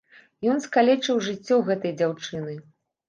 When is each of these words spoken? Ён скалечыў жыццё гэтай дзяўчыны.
Ён 0.53 0.61
скалечыў 0.67 1.21
жыццё 1.27 1.59
гэтай 1.71 1.93
дзяўчыны. 2.01 2.57